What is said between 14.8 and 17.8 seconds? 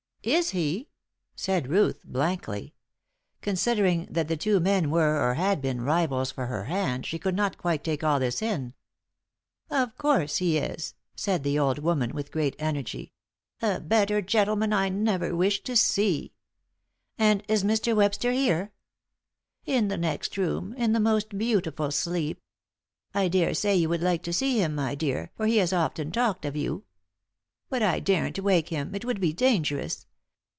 never wish to see." "And is